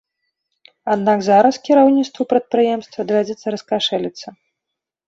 Аднак 0.93 1.17
зараз 1.27 1.55
кіраўніцтву 1.69 2.27
прадпрыемства 2.35 2.99
давядзецца 3.13 3.47
раскашэліцца. 3.59 4.27